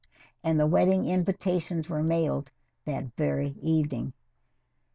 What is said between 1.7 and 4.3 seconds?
were mailed that very evening.